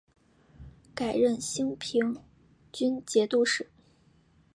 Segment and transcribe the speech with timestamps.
[0.95, 2.17] 改任兴平
[2.71, 3.69] 军节度使。